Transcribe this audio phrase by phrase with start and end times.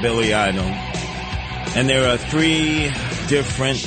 [0.00, 0.64] Billy Idol.
[1.76, 2.90] And there are three
[3.28, 3.84] different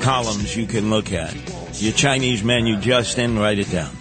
[0.00, 1.34] columns you can look at.
[1.80, 3.96] Your Chinese menu, Justin, write it down.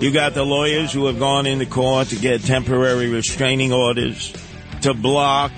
[0.00, 4.32] You got the lawyers who have gone into court to get temporary restraining orders
[4.82, 5.52] to block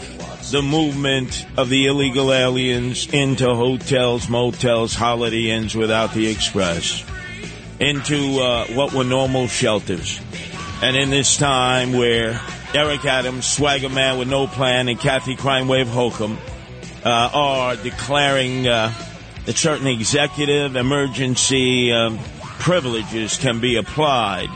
[0.50, 7.04] the movement of the illegal aliens into hotels, motels, holiday inns without the express,
[7.80, 10.20] into uh, what were normal shelters.
[10.82, 12.40] And in this time where
[12.74, 16.36] Eric Adams, swagger man with no plan, and Kathy Crime Wave Hochul
[17.04, 18.92] uh, are declaring uh,
[19.46, 24.50] that certain executive emergency um, privileges can be applied.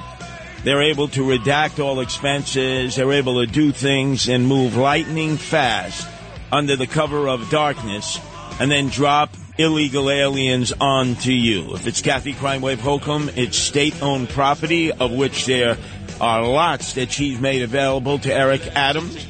[0.62, 2.97] They're able to redact all expenses.
[2.97, 6.06] They're able to do things and move lightning fast
[6.53, 8.21] under the cover of darkness
[8.61, 11.75] and then drop illegal aliens onto you.
[11.75, 15.77] If it's Kathy Crime Wave Hochul, it's state owned property of which there
[16.22, 19.27] are lots that she's made available to Eric Adams.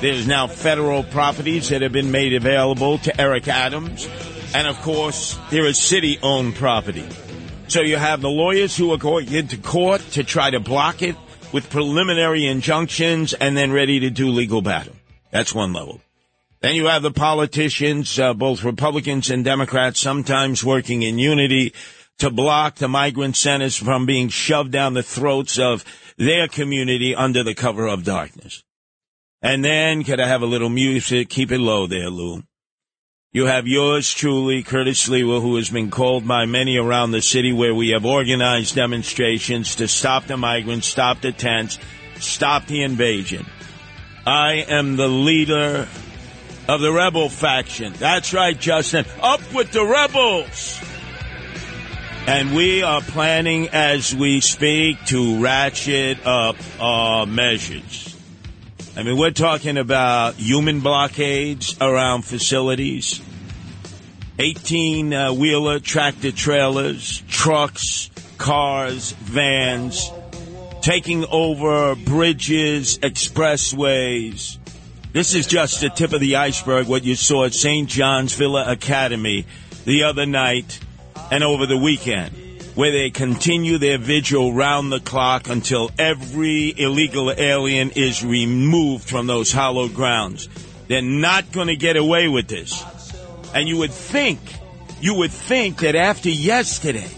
[0.00, 4.08] There's now federal properties that have been made available to Eric Adams.
[4.54, 7.06] And of course, there is city owned property.
[7.68, 11.14] So you have the lawyers who are going into court to try to block it
[11.52, 14.94] with preliminary injunctions and then ready to do legal battle.
[15.30, 16.00] That's one level.
[16.60, 21.74] Then you have the politicians, uh, both Republicans and Democrats, sometimes working in unity
[22.20, 25.84] to block the migrant centers from being shoved down the throats of
[26.16, 28.62] their community under the cover of darkness.
[29.42, 31.30] And then, could I have a little music?
[31.30, 32.42] Keep it low there, Lou.
[33.32, 37.52] You have yours truly, Curtis Sliwa, who has been called by many around the city
[37.52, 41.78] where we have organized demonstrations to stop the migrants, stop the tents,
[42.18, 43.46] stop the invasion.
[44.26, 45.88] I am the leader
[46.68, 47.94] of the rebel faction.
[47.94, 49.06] That's right, Justin.
[49.22, 50.80] Up with the rebels!
[52.26, 58.16] And we are planning as we speak to ratchet up our measures.
[58.96, 63.20] I mean, we're talking about human blockades around facilities,
[64.38, 70.10] 18 uh, wheeler tractor trailers, trucks, cars, vans,
[70.82, 74.58] taking over bridges, expressways.
[75.12, 77.88] This is just the tip of the iceberg, what you saw at St.
[77.88, 79.46] John's Villa Academy
[79.84, 80.78] the other night
[81.30, 82.32] and over the weekend,
[82.74, 89.26] where they continue their vigil round the clock until every illegal alien is removed from
[89.26, 90.48] those hallowed grounds.
[90.88, 92.84] They're not going to get away with this.
[93.54, 94.40] And you would think,
[95.00, 97.10] you would think that after yesterday,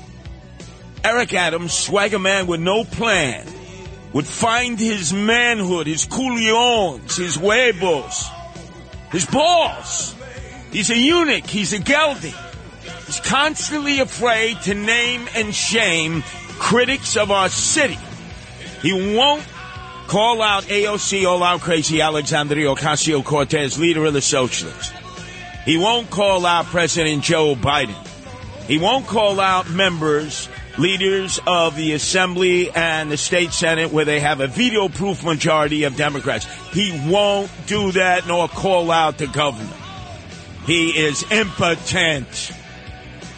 [1.04, 3.46] Eric Adams, swagger man with no plan,
[4.12, 8.28] would find his manhood, his culions, his huevos,
[9.10, 10.14] his balls.
[10.70, 11.46] He's a eunuch.
[11.46, 12.34] He's a gelding.
[13.20, 16.22] Constantly afraid to name and shame
[16.58, 17.98] critics of our city.
[18.80, 19.44] He won't
[20.06, 24.92] call out AOC, all out crazy Alexandria Ocasio Cortez, leader of the socialists.
[25.64, 27.96] He won't call out President Joe Biden.
[28.66, 30.48] He won't call out members,
[30.78, 35.84] leaders of the Assembly and the State Senate where they have a veto proof majority
[35.84, 36.46] of Democrats.
[36.72, 39.76] He won't do that nor call out the governor.
[40.66, 42.52] He is impotent.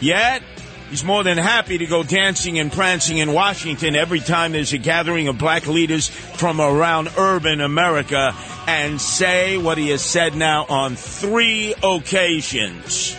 [0.05, 0.43] Yet,
[0.91, 4.77] he's more than happy to go dancing and prancing in Washington every time there's a
[4.77, 8.35] gathering of black leaders from around urban America
[8.67, 13.15] and say what he has said now on three occasions.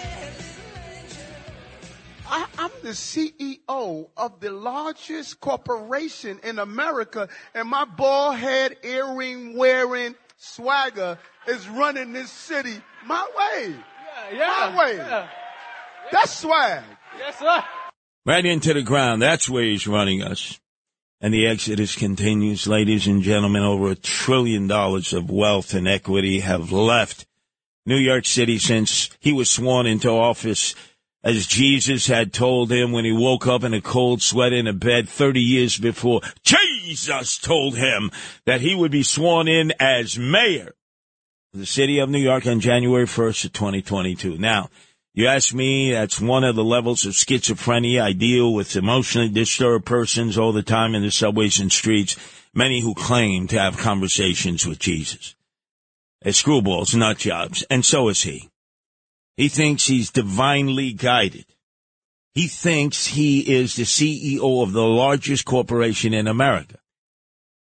[2.29, 9.57] I, I'm the CEO of the largest corporation in America, and my bald head, earring
[9.57, 11.19] wearing swagger
[11.49, 13.75] is running this city my way.
[14.33, 14.97] Yeah, my way.
[14.99, 15.29] yeah.
[16.13, 16.85] That's swag.
[17.19, 17.65] Yes, sir.
[18.25, 19.23] Right into the ground.
[19.23, 20.59] That's where he's running us.
[21.21, 22.67] And the exodus continues.
[22.67, 27.27] Ladies and gentlemen, over a trillion dollars of wealth and equity have left
[27.87, 30.75] New York City since he was sworn into office
[31.23, 34.73] as Jesus had told him when he woke up in a cold sweat in a
[34.73, 36.21] bed 30 years before.
[36.45, 38.11] Jesus told him
[38.45, 40.75] that he would be sworn in as mayor
[41.53, 44.39] of the city of New York on January 1st of 2022.
[44.39, 44.69] Now,
[45.17, 48.03] you ask me, that's one of the levels of schizophrenia.
[48.03, 52.17] I deal with emotionally disturbed persons all the time in the subways and streets,
[52.53, 55.35] many who claim to have conversations with Jesus.
[56.21, 58.51] As screwballs, nut jobs, and so is he.
[59.39, 61.47] He thinks he's divinely guided.
[62.35, 66.79] He thinks he is the CEO of the largest corporation in America.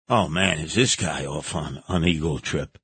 [0.08, 2.78] Oh man, is this guy off on an ego trip?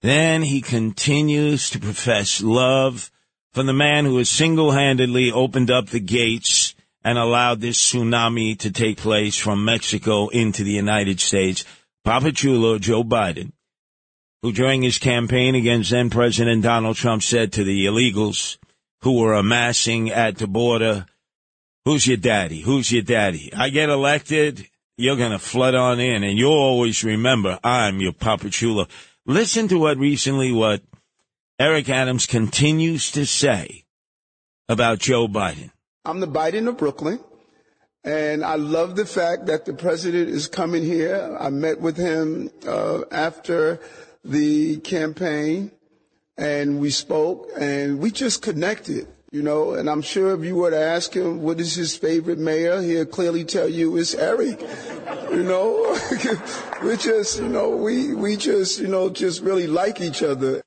[0.00, 3.10] Then he continues to profess love
[3.52, 8.70] from the man who has single-handedly opened up the gates and allowed this tsunami to
[8.70, 11.64] take place from Mexico into the United States,
[12.04, 13.52] Papa Chulo Joe Biden,
[14.40, 18.56] who during his campaign against then President Donald Trump said to the illegals
[19.02, 21.06] who were amassing at the border,
[21.84, 22.60] who's your daddy?
[22.60, 23.52] Who's your daddy?
[23.54, 24.66] I get elected,
[24.96, 28.86] you're going to flood on in and you'll always remember I'm your Papa Chulo.
[29.26, 30.82] Listen to what recently what
[31.62, 33.84] Eric Adams continues to say
[34.68, 35.70] about Joe Biden.
[36.04, 37.20] I'm the Biden of Brooklyn.
[38.02, 41.36] And I love the fact that the president is coming here.
[41.38, 43.78] I met with him uh, after
[44.24, 45.70] the campaign
[46.36, 50.72] and we spoke and we just connected, you know, and I'm sure if you were
[50.72, 54.60] to ask him what is his favorite mayor, he'll clearly tell you it's Eric.
[55.30, 55.96] You know,
[56.82, 60.60] we just, you know, we, we just, you know, just really like each other.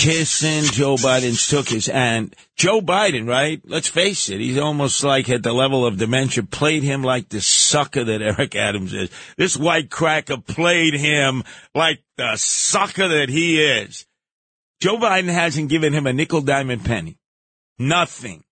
[0.00, 3.60] Kissing Joe Biden's took his and Joe Biden, right?
[3.66, 7.42] Let's face it, he's almost like at the level of dementia, played him like the
[7.42, 9.10] sucker that Eric Adams is.
[9.36, 11.44] This white cracker played him
[11.74, 14.06] like the sucker that he is.
[14.80, 17.18] Joe Biden hasn't given him a nickel dime, diamond penny.
[17.78, 18.42] Nothing.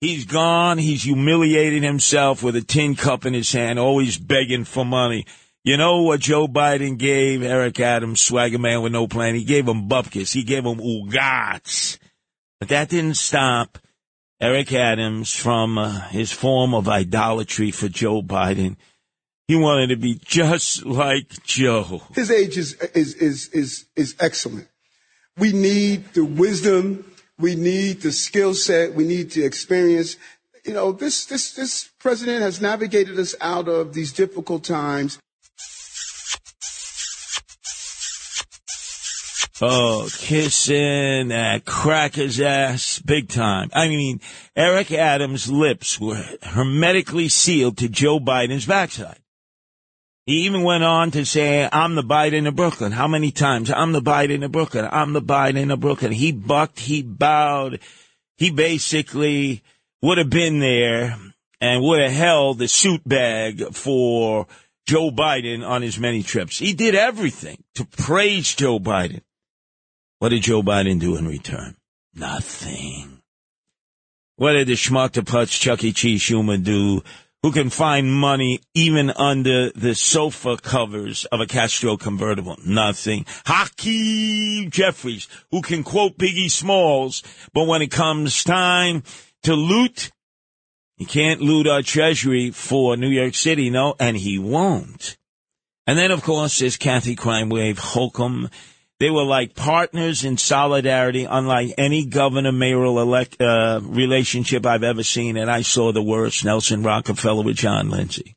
[0.00, 0.78] He's gone.
[0.78, 5.26] He's humiliated himself with a tin cup in his hand, always begging for money.
[5.66, 9.34] You know what Joe Biden gave Eric Adams, swagger man with no plan?
[9.34, 10.32] He gave him bupkis.
[10.32, 11.98] He gave him ugats.
[12.60, 13.76] But that didn't stop
[14.40, 18.76] Eric Adams from uh, his form of idolatry for Joe Biden.
[19.48, 22.00] He wanted to be just like Joe.
[22.14, 24.68] His age is, is, is, is, is excellent.
[25.36, 27.12] We need the wisdom.
[27.40, 28.94] We need the skill set.
[28.94, 30.16] We need the experience.
[30.64, 35.18] You know, this, this, this president has navigated us out of these difficult times.
[39.62, 43.70] Oh, kissing that cracker's ass big time.
[43.72, 44.20] I mean,
[44.54, 49.18] Eric Adams' lips were hermetically sealed to Joe Biden's backside.
[50.26, 52.92] He even went on to say, I'm the Biden of Brooklyn.
[52.92, 53.70] How many times?
[53.70, 54.88] I'm the Biden of Brooklyn.
[54.90, 56.12] I'm the Biden of Brooklyn.
[56.12, 57.80] He bucked, he bowed.
[58.36, 59.62] He basically
[60.02, 61.16] would have been there
[61.60, 64.48] and would have held the suit bag for
[64.84, 66.58] Joe Biden on his many trips.
[66.58, 69.22] He did everything to praise Joe Biden.
[70.18, 71.76] What did Joe Biden do in return?
[72.14, 73.20] Nothing.
[74.36, 75.92] What did the schmuck to putz Chuck E.
[75.92, 77.02] Cheese Schumer do
[77.42, 82.56] who can find money even under the sofa covers of a Castro convertible?
[82.64, 83.26] Nothing.
[83.44, 89.02] Hakeem Jeffries, who can quote Biggie Smalls, but when it comes time
[89.42, 90.10] to loot,
[90.96, 95.16] he can't loot our treasury for New York City, no, and he won't.
[95.86, 98.50] And then, of course, there's Kathy Crime Wave Hochul
[98.98, 105.02] They were like partners in solidarity, unlike any governor mayoral elect, uh, relationship I've ever
[105.02, 105.36] seen.
[105.36, 108.36] And I saw the worst Nelson Rockefeller with John Lindsay.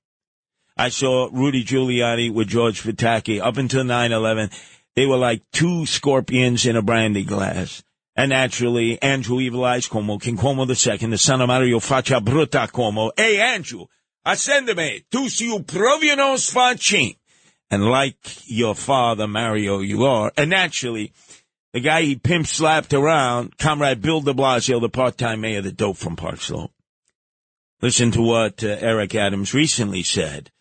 [0.75, 4.51] I saw Rudy Giuliani with George Pataki up until 9-11.
[4.95, 7.81] They were like two scorpions in a brandy glass.
[8.15, 12.69] And naturally, Andrew Evil Eyes Cuomo, King Cuomo II, the son of Mario Faccia Brutta
[12.69, 13.11] Cuomo.
[13.15, 13.85] Hey, Andrew,
[14.25, 17.15] ascendeme, tu si provino sfaccin
[17.71, 20.31] and like your father, Mario, you are.
[20.35, 21.13] And naturally,
[21.73, 25.97] the guy he pimp slapped around, Comrade Bill de Blasio, the part-time mayor, the dope
[25.97, 26.71] from Park Slope.
[27.81, 30.51] Listen to what uh, Eric Adams recently said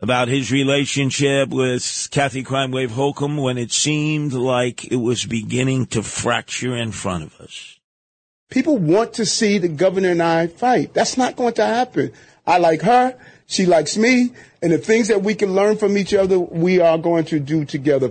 [0.00, 5.86] about his relationship with Kathy Crime Wave Hochul when it seemed like it was beginning
[5.86, 7.80] to fracture in front of us.
[8.50, 10.92] People want to see the governor and I fight.
[10.92, 12.12] That's not going to happen.
[12.46, 13.18] I like her.
[13.46, 14.30] She likes me.
[14.62, 17.64] And the things that we can learn from each other, we are going to do
[17.64, 18.10] together.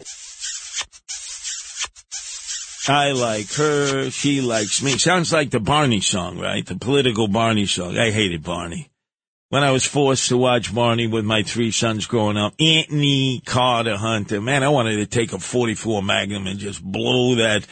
[2.87, 4.09] I like her.
[4.09, 4.97] She likes me.
[4.97, 6.65] Sounds like the Barney song, right?
[6.65, 7.97] The political Barney song.
[7.97, 8.89] I hated Barney.
[9.49, 13.95] When I was forced to watch Barney with my three sons growing up, Anthony Carter
[13.95, 17.65] Hunter, man, I wanted to take a 44 Magnum and just blow that,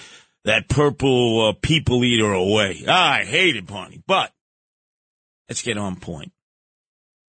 [0.45, 2.85] that purple uh, people eater away.
[2.87, 4.01] I hated Barney.
[4.05, 4.31] But
[5.49, 6.31] let's get on point.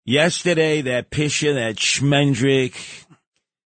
[0.05, 3.05] Yesterday, that Pisher, that Schmendrick,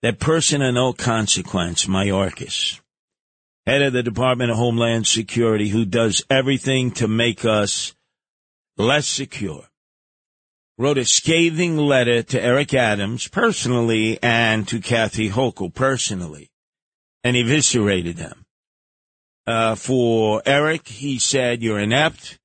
[0.02, 2.80] that person of no consequence, Mayorkas,
[3.66, 7.96] head of the Department of Homeland Security, who does everything to make us
[8.78, 9.66] less secure,
[10.78, 16.50] wrote a scathing letter to Eric Adams personally and to Kathy Hochul personally,
[17.24, 18.46] and eviscerated them.
[19.46, 22.39] Uh, for Eric, he said, you're inept.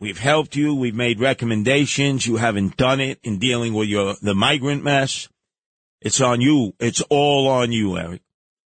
[0.00, 0.74] We've helped you.
[0.74, 2.26] We've made recommendations.
[2.26, 5.28] You haven't done it in dealing with your, the migrant mess.
[6.00, 6.74] It's on you.
[6.80, 8.22] It's all on you, Eric.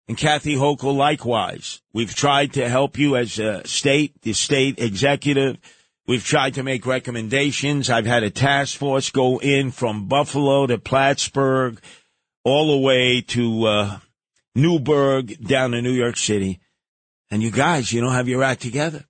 [0.08, 1.82] And Kathy Hochul, likewise.
[1.92, 5.58] We've tried to help you as a state, the state executive.
[6.06, 7.90] We've tried to make recommendations.
[7.90, 11.80] I've had a task force go in from Buffalo to Plattsburgh,
[12.44, 13.98] all the way to uh,
[14.54, 16.60] Newburgh, down to New York City.
[17.30, 19.04] And you guys, you don't have your act together.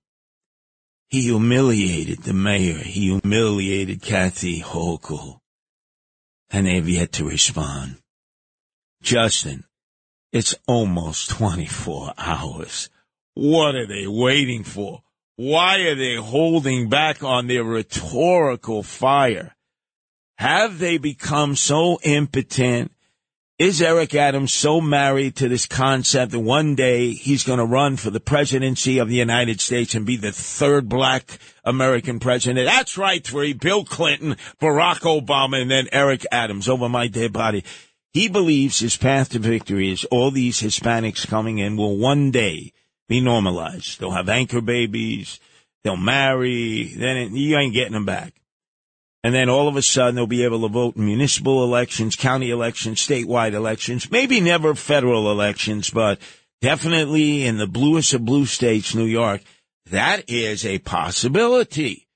[1.11, 2.77] He humiliated the mayor.
[2.77, 5.39] He humiliated Kathy Hochul.
[6.49, 7.97] And they've yet to respond.
[9.01, 9.65] Justin,
[10.31, 12.89] it's almost 24 hours.
[13.33, 15.03] What are they waiting for?
[15.35, 19.53] Why are they holding back on their rhetorical fire?
[20.37, 22.93] Have they become so impotent
[23.61, 27.95] is Eric Adams so married to this concept that one day he's going to run
[27.95, 32.65] for the presidency of the United States and be the third black American president?
[32.65, 33.53] That's right, three.
[33.53, 37.63] Bill Clinton, Barack Obama, and then Eric Adams over my dead body.
[38.13, 42.73] He believes his path to victory is all these Hispanics coming in will one day
[43.07, 43.99] be normalized.
[43.99, 45.39] They'll have anchor babies.
[45.83, 46.95] They'll marry.
[46.97, 48.40] Then you ain't getting them back.
[49.23, 52.49] And then all of a sudden they'll be able to vote in municipal elections, county
[52.49, 56.19] elections, statewide elections, maybe never federal elections, but
[56.61, 59.41] definitely in the bluest of blue states, New York.
[59.87, 62.07] That is a possibility.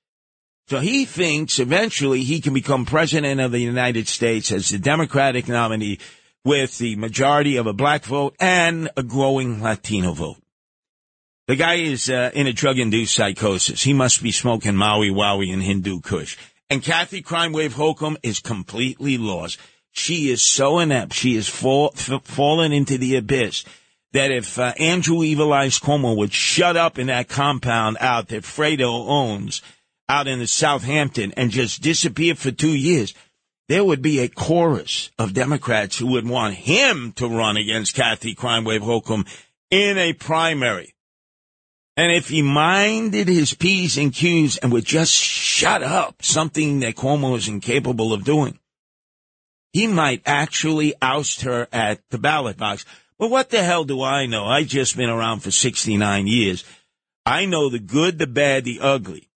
[0.68, 5.46] So he thinks eventually he can become president of the United States as the Democratic
[5.46, 6.00] nominee
[6.44, 10.38] with the majority of a black vote and a growing Latino vote.
[11.46, 13.84] The guy is uh, in a drug-induced psychosis.
[13.84, 16.36] He must be smoking Maui Wowie and Hindu Kush.
[16.68, 19.58] And Kathy Crime Wave Hochul is completely lost.
[19.92, 21.14] She is so inept.
[21.14, 23.64] She has fall, f- fallen into the abyss
[24.12, 28.42] that if uh, Andrew Evil Eyes Cuomo would shut up in that compound out that
[28.42, 29.62] Fredo owns
[30.08, 33.14] out in the Southampton and just disappear for two years,
[33.68, 38.34] there would be a chorus of Democrats who would want him to run against Kathy
[38.34, 39.26] Crime Wave Hochul
[39.70, 40.94] in a primary.
[41.96, 46.94] And if he minded his P's and Q's and would just shut up, something that
[46.94, 48.58] Cuomo is incapable of doing,
[49.72, 52.84] he might actually oust her at the ballot box.
[53.18, 54.44] But what the hell do I know?
[54.44, 56.64] I've just been around for 69 years.
[57.24, 59.28] I know the good, the bad, the ugly.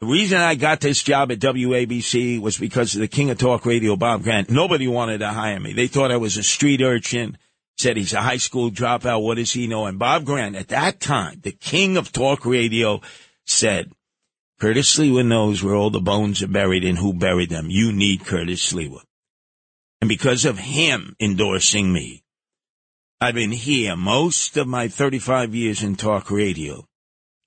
[0.00, 3.64] The reason I got this job at WABC was because of the king of talk
[3.64, 4.50] radio, Bob Grant.
[4.50, 5.72] Nobody wanted to hire me.
[5.72, 7.38] They thought I was a street urchin
[7.76, 9.22] said he's a high school dropout.
[9.22, 9.86] What does he know?
[9.86, 13.00] And Bob Grant, at that time, the king of talk radio,
[13.44, 13.92] said,
[14.60, 17.66] Curtis Sliwa knows where all the bones are buried and who buried them.
[17.68, 19.00] You need Curtis Sliwa.
[20.00, 22.22] And because of him endorsing me,
[23.20, 26.86] I've been here most of my 35 years in talk radio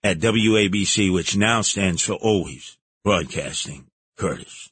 [0.03, 4.71] at WABC, which now stands for Always Broadcasting Curtis.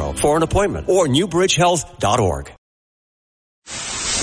[0.13, 2.51] for an appointment or newbridgehealth.org.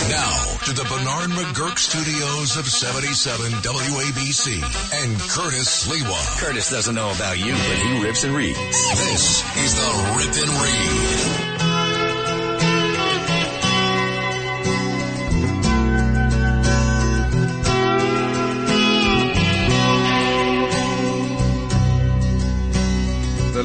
[0.08, 4.56] Now to the Bernard McGuirk studios of 77 WABC
[5.02, 6.40] and Curtis Sliwa.
[6.40, 8.56] Curtis doesn't know about you, but he rips and reads.
[8.56, 11.57] This is the Rip and Read.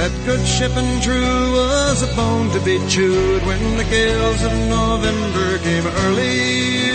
[0.00, 4.50] That good ship and true was a bone to be chewed when the gales of
[4.50, 6.90] November came early.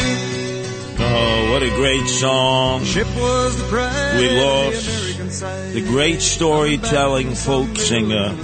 [0.98, 2.84] Oh, what a great song.
[2.84, 8.36] Ship was the pride We lost the great storytelling folk singer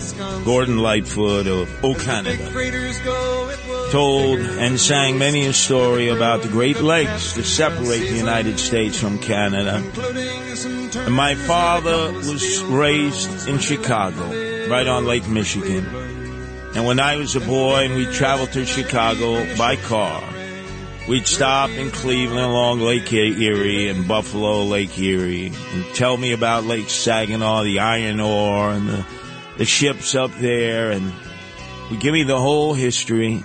[0.46, 2.46] Gordon Lightfoot of O Canada.
[2.52, 7.46] Freighters go, it was Told and sang many a story about the Great Lakes that
[7.46, 9.84] separate the United States from Canada.
[10.96, 15.86] And my father was raised in Chicago, right on Lake Michigan.
[16.76, 20.24] And when I was a boy and we traveled to Chicago by car,
[21.10, 26.64] we'd stop in Cleveland along Lake Erie and Buffalo Lake Erie and tell me about
[26.64, 29.06] Lake Saginaw, the iron ore and the,
[29.58, 31.12] the ships up there and
[31.90, 33.44] would give me the whole history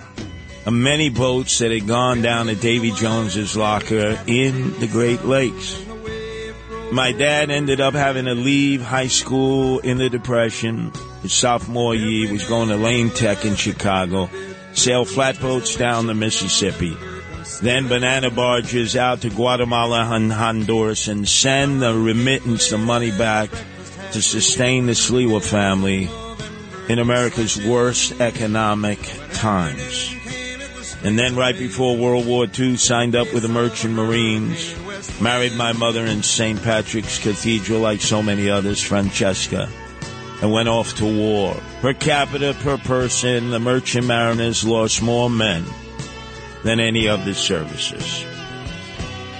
[0.65, 5.83] of many boats that had gone down to Davy Jones's locker in the Great Lakes.
[6.93, 10.93] My dad ended up having to leave high school in the Depression.
[11.21, 14.29] His sophomore year he was going to Lane Tech in Chicago,
[14.73, 16.95] sail flatboats down the Mississippi,
[17.61, 23.49] then banana barges out to Guatemala and Honduras and send the remittance, the money back
[24.11, 26.09] to sustain the Sliwa family
[26.87, 28.99] in America's worst economic
[29.33, 30.13] times.
[31.03, 34.75] And then right before World War II, signed up with the Merchant Marines,
[35.19, 36.61] married my mother in St.
[36.61, 39.69] Patrick's Cathedral like so many others, Francesca,
[40.41, 41.55] and went off to war.
[41.81, 45.65] Per capita, per person, the Merchant Mariners lost more men
[46.63, 48.25] than any of the services.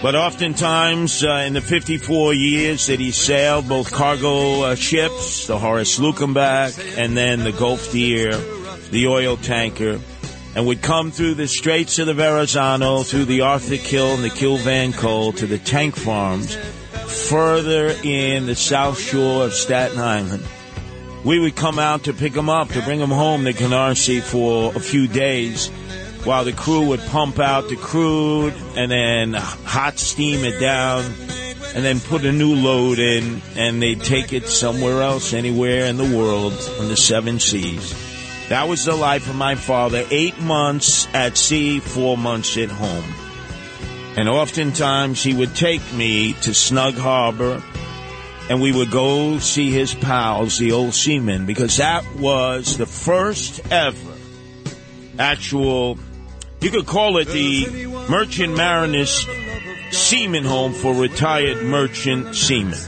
[0.02, 5.58] But oftentimes, uh, in the 54 years that he sailed both cargo uh, ships, the
[5.58, 8.38] Horace Luckenbach, and then the Gulf Deer,
[8.92, 10.00] the oil tanker,
[10.56, 14.30] and would come through the Straits of the Verrazano, through the Arthur Kill and the
[14.30, 16.56] Kill Van Kull to the tank farms,
[17.30, 20.44] further in the South Shore of Staten Island.
[21.28, 24.74] We would come out to pick them up, to bring them home to Canarsie for
[24.74, 25.68] a few days
[26.24, 31.04] while the crew would pump out the crude and then hot steam it down
[31.76, 35.98] and then put a new load in and they'd take it somewhere else, anywhere in
[35.98, 37.94] the world on the seven seas.
[38.48, 40.06] That was the life of my father.
[40.10, 43.14] Eight months at sea, four months at home.
[44.16, 47.62] And oftentimes he would take me to Snug Harbor
[48.50, 53.62] and we would go see his pals, the old seamen, because that was the first
[53.72, 54.14] ever
[55.20, 55.98] actual,
[56.62, 59.28] you could call it the Merchant Mariners
[59.92, 62.80] Seaman Home for retired merchant seamen.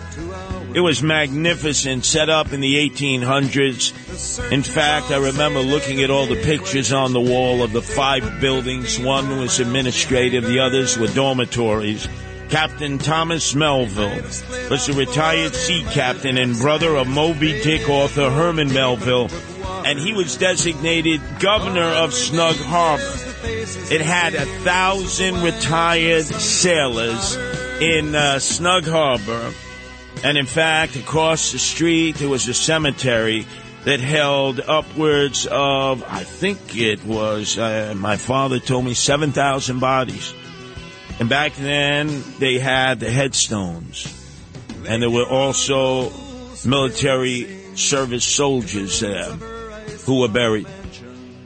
[0.74, 4.52] It was magnificent, set up in the 1800s.
[4.52, 8.39] In fact, I remember looking at all the pictures on the wall of the five
[8.39, 9.00] buildings.
[9.00, 12.08] One was administrative, the others were dormitories.
[12.50, 14.24] Captain Thomas Melville
[14.70, 19.30] was a retired sea captain and brother of Moby Dick author Herman Melville,
[19.86, 23.04] and he was designated governor of Snug Harbor.
[23.94, 27.36] It had a thousand retired sailors
[27.80, 29.54] in uh, Snug Harbor.
[30.24, 33.46] And in fact, across the street, there was a cemetery
[33.86, 40.34] that held upwards of, I think it was, uh, my father told me, 7,000 bodies.
[41.19, 44.15] And back then, they had the headstones.
[44.88, 46.12] And there were also
[46.65, 49.32] military service soldiers there
[50.05, 50.67] who were buried.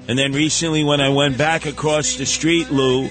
[0.07, 3.09] And then recently, when I went back across the street, Lou,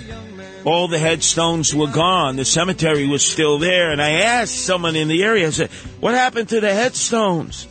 [0.65, 2.37] all the headstones were gone.
[2.37, 3.91] The cemetery was still there.
[3.91, 7.67] And I asked someone in the area, I said, What happened to the headstones?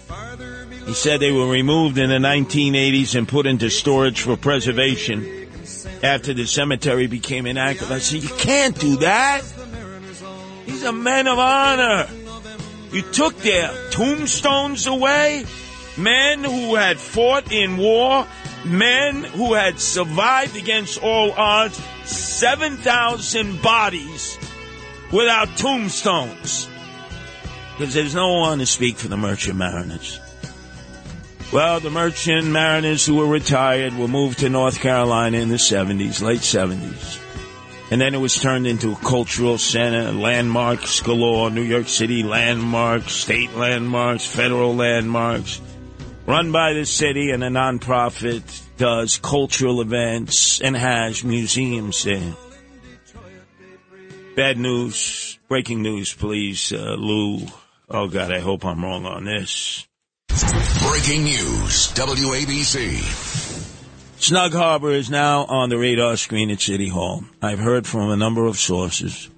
[0.86, 5.41] He said they were removed in the 1980s and put into storage for preservation
[6.04, 7.92] after the cemetery became inactive.
[7.92, 9.42] I said, You can't do that.
[10.66, 12.08] He's a man of honor.
[12.92, 15.46] You took their tombstones away.
[15.98, 18.26] Men who had fought in war,
[18.64, 24.38] men who had survived against all odds, 7,000 bodies
[25.12, 26.70] without tombstones.
[27.78, 30.21] Because there's no one to speak for the merchant mariners.
[31.52, 36.22] Well, the merchant mariners who were retired were moved to North Carolina in the 70s,
[36.22, 37.20] late 70s.
[37.92, 43.12] And then it was turned into a cultural center, landmarks galore, New York City landmarks,
[43.12, 45.60] state landmarks, federal landmarks,
[46.26, 52.34] run by the city and a nonprofit does cultural events and has museums there.
[54.38, 57.46] Bad news, breaking news, please, uh, Lou.
[57.90, 59.86] Oh God, I hope I'm wrong on this.
[60.32, 63.02] Breaking news, WABC.
[64.18, 67.26] Snug Harbor is now on the radar screen at City Hall.
[67.42, 69.30] I've heard from a number of sources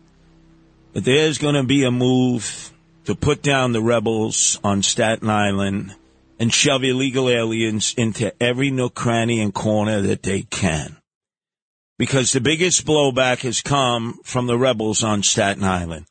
[0.93, 2.71] that there's going to be a move
[3.05, 5.95] to put down the rebels on Staten Island
[6.37, 10.97] and shove illegal aliens into every nook, cranny, and corner that they can.
[11.97, 16.05] Because the biggest blowback has come from the rebels on Staten Island.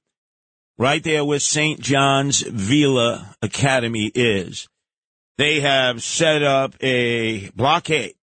[0.76, 1.78] Right there where St.
[1.78, 4.66] John's Villa Academy is.
[5.38, 8.14] They have set up a blockade.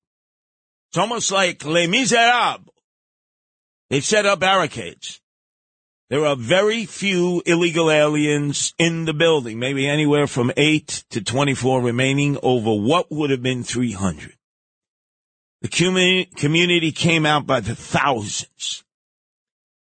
[0.90, 2.74] It's almost like Les Miserables.
[3.90, 5.20] They've set up barricades.
[6.10, 11.82] There are very few illegal aliens in the building, maybe anywhere from 8 to 24
[11.82, 14.34] remaining over what would have been 300.
[15.62, 18.84] The commu- community came out by the thousands.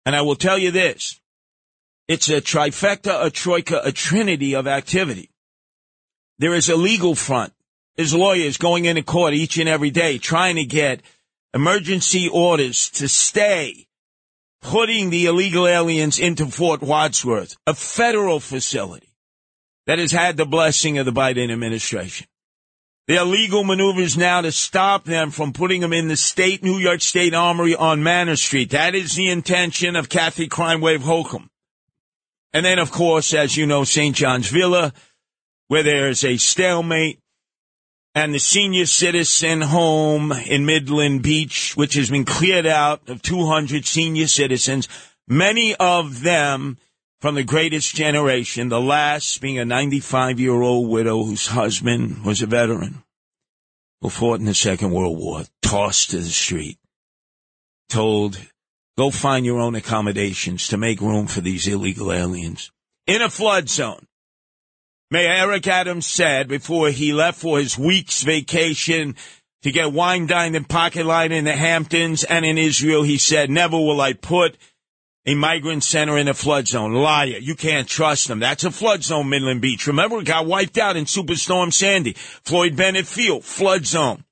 [0.05, 1.19] And I will tell you this.
[2.07, 5.29] It's a trifecta, a troika, a trinity of activity.
[6.39, 7.53] There is a legal front.
[7.95, 11.01] There's lawyers going into court each and every day trying to get
[11.53, 13.87] emergency orders to stay
[14.61, 19.13] putting the illegal aliens into Fort Wadsworth, a federal facility
[19.87, 22.27] that has had the blessing of the Biden administration.
[23.07, 26.77] There are legal maneuvers now to stop them from putting them in the state, New
[26.77, 28.71] York State Armory on Manor Street.
[28.71, 31.47] That is the intention of Kathy Crime Wave Hochul.
[32.53, 34.13] And then, of course, as you know, St.
[34.13, 34.93] John's Villa,
[35.67, 37.19] where there's a stalemate
[38.15, 43.85] and the senior citizen home in Midland Beach, which has been cleared out of 200
[43.85, 44.87] senior citizens,
[45.27, 46.77] many of them
[47.19, 52.41] from the greatest generation, the last being a 95 year old widow whose husband was
[52.41, 53.03] a veteran
[54.01, 56.77] who fought in the Second World War, tossed to the street,
[57.89, 58.39] told,
[58.97, 62.71] go find your own accommodations to make room for these illegal aliens
[63.05, 64.07] in a flood zone.
[65.09, 69.15] Mayor Eric Adams said before he left for his week's vacation
[69.61, 73.49] to get wine dined and pocket line in the Hamptons and in Israel, he said,
[73.49, 74.57] never will I put
[75.25, 76.93] a migrant center in a flood zone.
[76.93, 77.37] Liar.
[77.39, 78.39] You can't trust them.
[78.39, 79.85] That's a flood zone, Midland Beach.
[79.85, 82.13] Remember, it got wiped out in Superstorm Sandy.
[82.13, 84.23] Floyd Bennett Field, flood zone.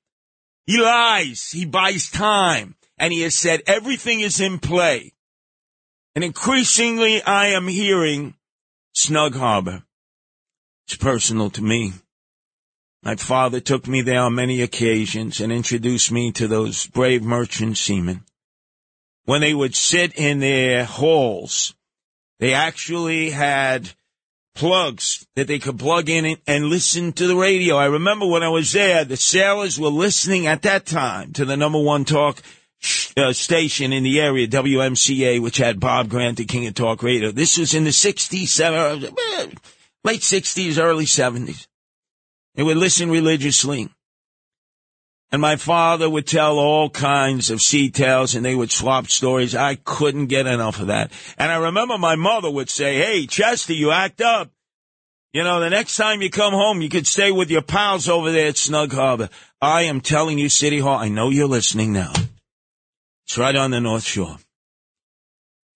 [0.64, 1.50] He lies.
[1.50, 2.76] He buys time.
[2.98, 5.12] And he has said everything is in play.
[6.14, 8.34] And increasingly, I am hearing
[8.94, 9.82] Snug Harbor.
[10.86, 11.94] It's personal to me.
[13.02, 17.76] My father took me there on many occasions and introduced me to those brave merchant
[17.76, 18.24] seamen.
[19.24, 21.74] When they would sit in their halls,
[22.38, 23.90] they actually had
[24.54, 27.76] plugs that they could plug in and listen to the radio.
[27.76, 31.56] I remember when I was there, the sailors were listening at that time to the
[31.56, 32.40] number one talk
[33.16, 37.32] uh, station in the area, WMCA, which had Bob Grant, the King of Talk Radio.
[37.32, 38.48] This was in the 60s,
[40.06, 41.66] late 60s, early 70s.
[42.54, 43.90] They would listen religiously.
[45.32, 49.56] And my father would tell all kinds of sea tales and they would swap stories.
[49.56, 51.10] I couldn't get enough of that.
[51.36, 54.50] And I remember my mother would say, Hey, Chester, you act up.
[55.32, 58.30] You know, the next time you come home, you could stay with your pals over
[58.30, 59.28] there at Snug Harbor.
[59.60, 62.12] I am telling you, City Hall, I know you're listening now.
[63.26, 64.38] It's right on the North Shore.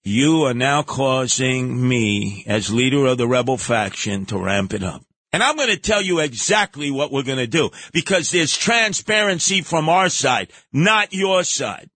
[0.03, 5.05] You are now causing me, as leader of the rebel faction, to ramp it up.
[5.33, 9.61] And I'm going to tell you exactly what we're going to do because there's transparency
[9.61, 11.91] from our side, not your side.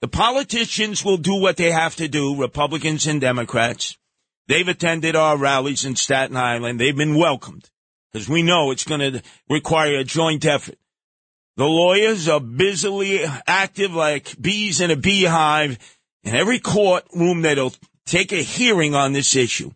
[0.00, 3.98] The politicians will do what they have to do, Republicans and Democrats.
[4.46, 6.80] They've attended our rallies in Staten Island.
[6.80, 7.68] They've been welcomed
[8.12, 10.78] because we know it's going to require a joint effort.
[11.56, 15.78] The lawyers are busily active like bees in a beehive
[16.28, 17.72] in every courtroom that'll
[18.04, 19.70] take a hearing on this issue.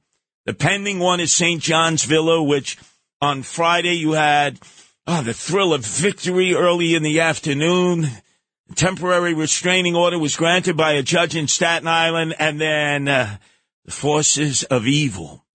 [0.45, 1.63] The pending one is St.
[1.63, 2.77] John's Villa, which
[3.23, 4.59] on Friday you had
[5.07, 8.05] oh, the thrill of victory early in the afternoon.
[8.71, 13.39] A temporary restraining order was granted by a judge in Staten Island, and then uh,
[13.87, 15.47] the forces of evil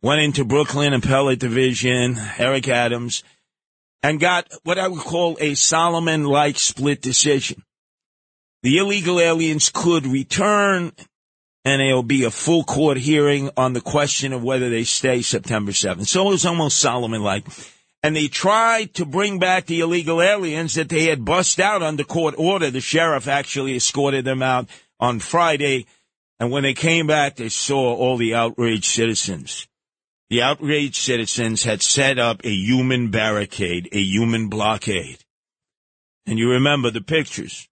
[0.00, 3.22] went into Brooklyn Appellate Division, Eric Adams,
[4.02, 7.62] and got what I would call a Solomon like split decision.
[8.62, 10.92] The illegal aliens could return
[11.64, 15.72] and there'll be a full court hearing on the question of whether they stay September
[15.72, 16.06] 7th.
[16.06, 17.46] So it was almost Solomon like.
[18.02, 22.02] And they tried to bring back the illegal aliens that they had bust out under
[22.02, 22.70] court order.
[22.70, 25.86] The sheriff actually escorted them out on Friday.
[26.40, 29.68] And when they came back, they saw all the outraged citizens.
[30.30, 35.18] The outraged citizens had set up a human barricade, a human blockade.
[36.26, 37.68] And you remember the pictures.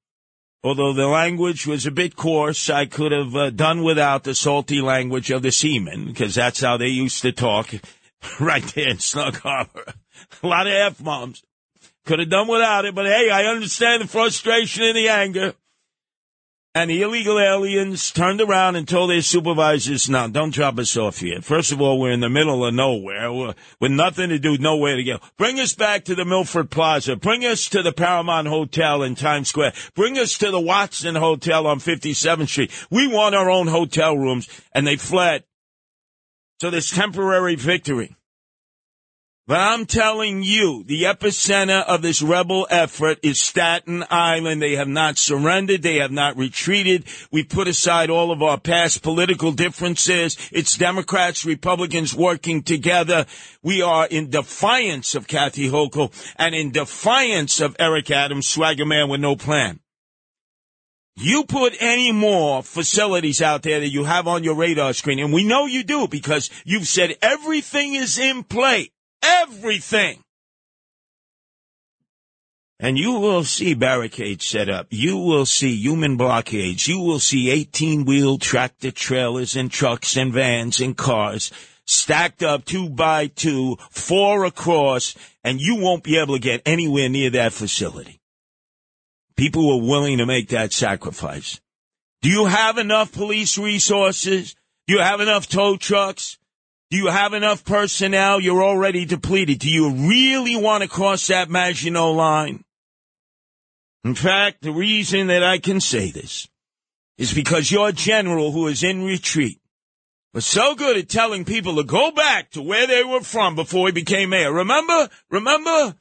[0.62, 4.82] Although the language was a bit coarse, I could have uh, done without the salty
[4.82, 7.72] language of the seamen, because that's how they used to talk
[8.40, 9.94] right there in Snug Harbor.
[10.42, 11.42] a lot of F-bombs.
[12.04, 15.54] Could have done without it, but hey, I understand the frustration and the anger.
[16.72, 21.18] And the illegal aliens turned around and told their supervisors, now don't drop us off
[21.18, 21.40] here.
[21.40, 24.94] First of all, we're in the middle of nowhere We're, with nothing to do, nowhere
[24.94, 25.18] to go.
[25.36, 27.16] Bring us back to the Milford Plaza.
[27.16, 29.72] Bring us to the Paramount Hotel in Times Square.
[29.96, 32.70] Bring us to the Watson Hotel on 57th Street.
[32.88, 34.48] We want our own hotel rooms.
[34.72, 35.42] And they fled.
[36.60, 38.14] So this temporary victory.
[39.50, 44.62] But I'm telling you, the epicenter of this rebel effort is Staten Island.
[44.62, 45.82] They have not surrendered.
[45.82, 47.06] They have not retreated.
[47.32, 50.36] We put aside all of our past political differences.
[50.52, 53.26] It's Democrats, Republicans working together.
[53.60, 59.08] We are in defiance of Kathy Hochul and in defiance of Eric Adams, swagger man
[59.08, 59.80] with no plan.
[61.16, 65.32] You put any more facilities out there that you have on your radar screen, and
[65.32, 70.22] we know you do because you've said everything is in play everything.
[72.78, 74.86] And you will see barricades set up.
[74.90, 76.88] You will see human blockades.
[76.88, 81.52] You will see 18 wheel tractor trailers and trucks and vans and cars
[81.90, 87.08] stacked up two by two, four across, and you won't be able to get anywhere
[87.08, 88.20] near that facility.
[89.36, 91.60] People were willing to make that sacrifice.
[92.22, 94.54] Do you have enough police resources?
[94.86, 96.38] Do you have enough tow trucks?
[96.90, 98.40] Do you have enough personnel?
[98.40, 99.60] You're already depleted.
[99.60, 102.64] Do you really want to cross that Maginot line?
[104.02, 106.48] In fact, the reason that I can say this
[107.16, 109.60] is because your general who is in retreat
[110.32, 113.88] was so good at telling people to go back to where they were from before
[113.88, 114.52] he became mayor.
[114.52, 115.08] Remember?
[115.30, 115.94] Remember?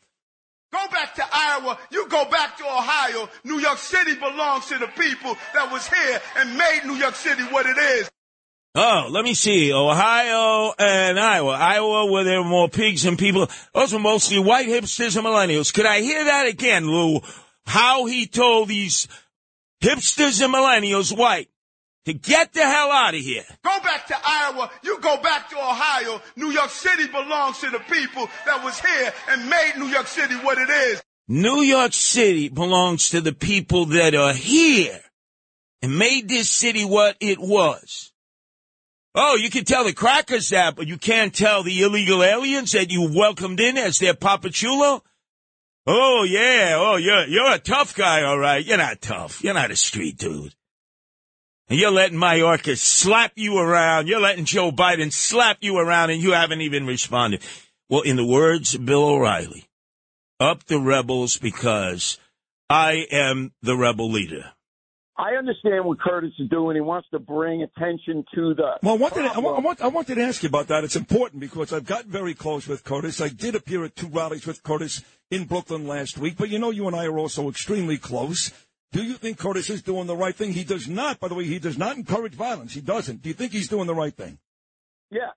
[0.72, 1.78] Go back to Iowa.
[1.92, 3.28] You go back to Ohio.
[3.44, 7.44] New York City belongs to the people that was here and made New York City
[7.44, 8.10] what it is.
[8.76, 9.74] Oh, let me see.
[9.74, 11.52] Ohio and Iowa.
[11.54, 13.48] Iowa, where there were more pigs than people.
[13.74, 15.74] Those were mostly white hipsters and millennials.
[15.74, 17.22] Could I hear that again, Lou?
[17.66, 19.08] How he told these
[19.82, 21.50] hipsters and millennials white
[22.06, 23.44] to get the hell out of here.
[23.64, 24.72] Go back to Iowa.
[24.84, 26.22] You go back to Ohio.
[26.36, 30.36] New York City belongs to the people that was here and made New York City
[30.36, 31.04] what it is.
[31.28, 35.00] New York City belongs to the people that are here
[35.82, 38.09] and made this city what it was.
[39.16, 42.92] Oh, you can tell the crackers that, but you can't tell the illegal aliens that
[42.92, 45.02] you welcomed in as their papachulo?
[45.88, 46.76] Oh, yeah.
[46.78, 48.64] Oh, you're, you're a tough guy, all right.
[48.64, 49.44] You're not tough.
[49.44, 50.54] You're not a street dude.
[51.70, 54.08] And you're letting Mayorkas slap you around.
[54.08, 57.44] You're letting Joe Biden slap you around and you haven't even responded.
[57.90, 59.68] Well, in the words of Bill O'Reilly,
[60.40, 62.18] up the rebels because
[62.70, 64.52] I am the rebel leader.
[65.20, 66.76] I understand what Curtis is doing.
[66.78, 68.78] He wants to bring attention to the.
[68.82, 70.86] Well, I wanted, to, I, want, I wanted to ask you about that.
[70.86, 73.20] It's important because I've gotten very close with Curtis.
[73.20, 76.70] I did appear at two rallies with Curtis in Brooklyn last week, but you know,
[76.70, 78.54] you and I are also extremely close.
[78.94, 80.54] Do you think Curtis is doing the right thing?
[80.54, 82.74] He does not, by the way, he does not encourage violence.
[82.74, 83.22] He doesn't.
[83.22, 84.40] Do you think he's doing the right thing?
[85.12, 85.34] Yes.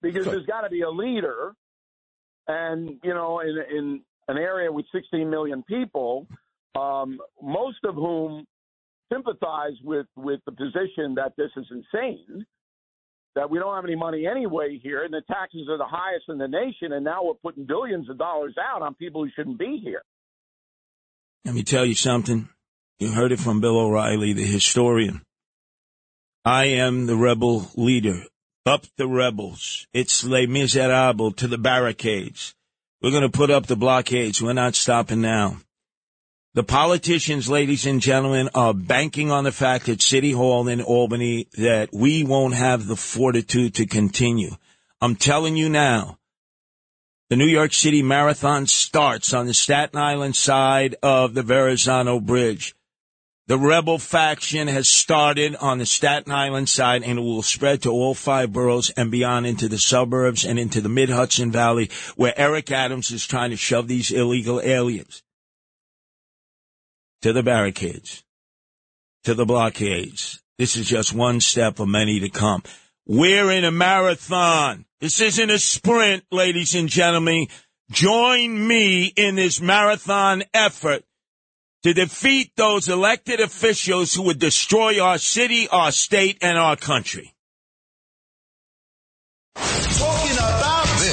[0.00, 1.54] Because there's got to be a leader.
[2.46, 6.28] And, you know, in, in an area with 16 million people,
[6.76, 8.46] um, most of whom
[9.12, 12.44] sympathize with with the position that this is insane,
[13.34, 16.38] that we don't have any money anyway here, and the taxes are the highest in
[16.38, 19.80] the nation, and now we're putting billions of dollars out on people who shouldn't be
[19.82, 20.02] here.
[21.44, 22.48] Let me tell you something.
[22.98, 25.22] You heard it from Bill O'Reilly, the historian.
[26.44, 28.24] I am the rebel leader.
[28.66, 29.86] Up the rebels.
[29.94, 32.54] It's Les Miserables to the barricades.
[33.00, 34.42] We're going to put up the blockades.
[34.42, 35.56] We're not stopping now.
[36.52, 41.46] The politicians, ladies and gentlemen, are banking on the fact at City Hall in Albany
[41.56, 44.50] that we won't have the fortitude to continue.
[45.00, 46.18] I'm telling you now,
[47.28, 52.74] the New York City Marathon starts on the Staten Island side of the Verrazano Bridge.
[53.46, 57.92] The rebel faction has started on the Staten Island side and it will spread to
[57.92, 62.34] all five boroughs and beyond into the suburbs and into the mid Hudson Valley where
[62.36, 65.22] Eric Adams is trying to shove these illegal aliens
[67.22, 68.24] to the barricades,
[69.24, 70.42] to the blockades.
[70.58, 72.62] This is just one step of many to come.
[73.06, 74.84] We're in a marathon.
[75.00, 77.48] This isn't a sprint, ladies and gentlemen.
[77.90, 81.04] Join me in this marathon effort
[81.82, 87.34] to defeat those elected officials who would destroy our city, our state, and our country.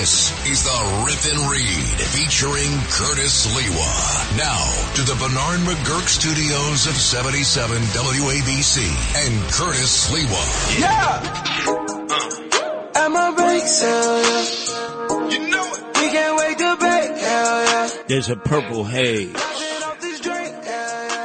[0.08, 4.38] Talking about this is the Rip and Read featuring Curtis Sliwa.
[4.38, 4.64] Now
[4.96, 8.80] to the Bernard McGuirk studios of 77 WABC
[9.18, 10.80] and Curtis Sliwa.
[10.80, 11.22] Yeah!
[12.96, 15.30] At my brakes, hell yeah.
[15.30, 15.84] You know it.
[15.96, 17.90] We can't wait to break, hell yeah.
[18.08, 19.36] There's a purple haze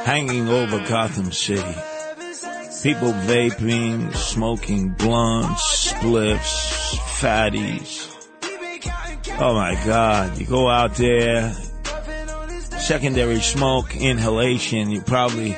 [0.03, 1.75] hanging over Gotham City.
[2.83, 8.12] People vaping, smoking blunts, spliffs, fatties.
[9.31, 10.37] Oh my God.
[10.37, 11.53] You go out there,
[12.79, 15.51] secondary smoke, inhalation, you probably,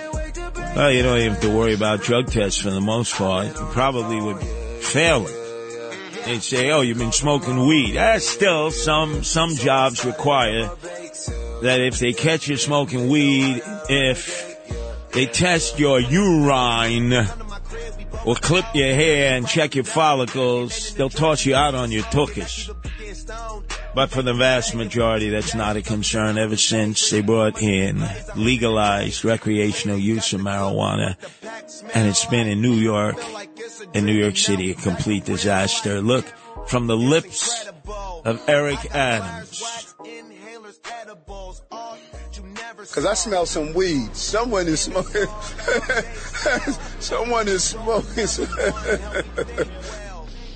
[0.75, 3.47] well, you don't even have to worry about drug tests for the most part.
[3.47, 4.39] You probably would
[4.83, 6.25] fail it.
[6.25, 7.97] They'd say, oh, you've been smoking weed.
[7.97, 10.69] Ah, still, some, some jobs require
[11.61, 14.57] that if they catch you smoking weed, if
[15.11, 17.13] they test your urine
[18.25, 22.73] or clip your hair and check your follicles, they'll toss you out on your tuchus.
[23.95, 28.05] But for the vast majority, that's not a concern ever since they brought in
[28.35, 31.15] legalized recreational use of marijuana.
[31.93, 33.15] And it's been in New York
[33.93, 36.01] in New York City a complete disaster.
[36.01, 36.25] Look,
[36.67, 37.69] from the lips
[38.25, 39.93] of Eric Adams.
[42.91, 44.13] Cause I smell some weed.
[44.15, 45.25] Someone is smoking.
[46.99, 48.27] Someone is smoking.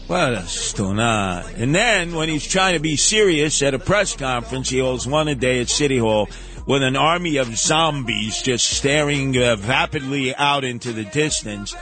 [0.10, 1.44] What a stunner.
[1.56, 5.28] And then when he's trying to be serious at a press conference, he holds one
[5.28, 6.28] a day at City Hall
[6.66, 11.76] with an army of zombies just staring uh, vapidly out into the distance.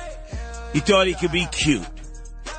[0.73, 1.87] He thought he could be cute.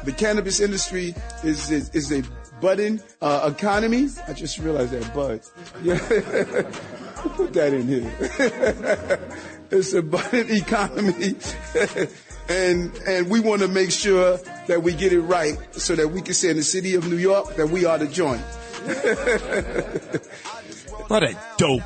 [0.05, 2.23] The cannabis industry is is, is a
[2.63, 4.09] budding uh, economy.
[4.27, 5.43] I just realized that bud.
[5.83, 5.99] Yeah.
[7.37, 9.21] Put that in here.
[9.71, 11.35] it's a budding economy.
[12.49, 16.23] and and we want to make sure that we get it right so that we
[16.23, 18.41] can say in the city of New York that we are the joint.
[21.09, 21.83] what a dope.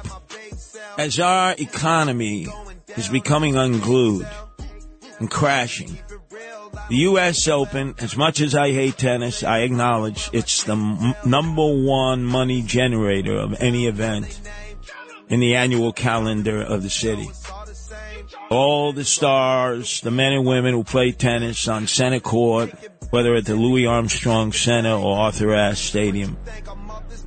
[0.98, 2.46] As our economy
[2.96, 4.28] is becoming unglued
[5.18, 5.98] and crashing,
[6.88, 7.48] the U.S.
[7.48, 12.62] Open, as much as I hate tennis, I acknowledge it's the m- number one money
[12.62, 14.40] generator of any event
[15.28, 17.30] in the annual calendar of the city.
[18.52, 22.70] All the stars, the men and women who play tennis on center court,
[23.08, 26.36] whether at the Louis Armstrong Center or Arthur Ashe Stadium,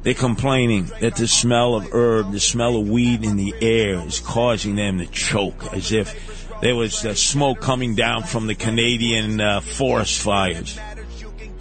[0.04, 4.20] they're complaining that the smell of herb, the smell of weed in the air is
[4.20, 9.42] causing them to choke as if there was uh, smoke coming down from the Canadian
[9.42, 10.80] uh, forest fires.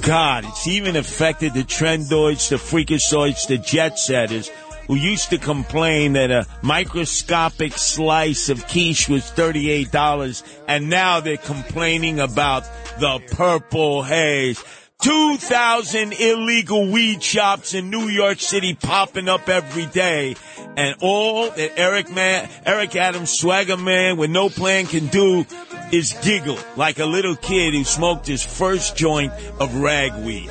[0.03, 4.51] God, it's even affected the trendoids, the freakazoids, the jet setters
[4.87, 11.37] who used to complain that a microscopic slice of quiche was $38 and now they're
[11.37, 12.65] complaining about
[12.99, 14.63] the purple haze.
[15.03, 20.35] 2,000 illegal weed shops in New York City popping up every day.
[20.77, 25.45] And all that Eric man, Eric Adams swagger man with no plan can do
[25.93, 30.51] is giggle like a little kid who smoked his first joint of ragweed.